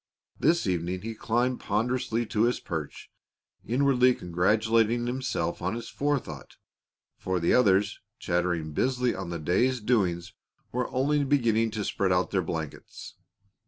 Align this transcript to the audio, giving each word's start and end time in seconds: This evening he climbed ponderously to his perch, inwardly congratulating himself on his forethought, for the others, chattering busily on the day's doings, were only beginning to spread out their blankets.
This 0.39 0.65
evening 0.65 1.01
he 1.03 1.13
climbed 1.13 1.59
ponderously 1.59 2.25
to 2.25 2.45
his 2.45 2.59
perch, 2.59 3.11
inwardly 3.63 4.15
congratulating 4.15 5.05
himself 5.05 5.61
on 5.61 5.75
his 5.75 5.89
forethought, 5.89 6.55
for 7.19 7.39
the 7.39 7.53
others, 7.53 7.99
chattering 8.17 8.71
busily 8.73 9.13
on 9.13 9.29
the 9.29 9.37
day's 9.37 9.79
doings, 9.79 10.33
were 10.71 10.89
only 10.91 11.23
beginning 11.23 11.69
to 11.77 11.85
spread 11.85 12.11
out 12.11 12.31
their 12.31 12.41
blankets. 12.41 13.13